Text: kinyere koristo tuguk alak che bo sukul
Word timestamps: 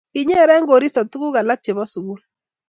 kinyere 0.13 0.55
koristo 0.69 1.01
tuguk 1.11 1.35
alak 1.39 1.59
che 1.65 1.71
bo 1.77 1.83
sukul 1.93 2.21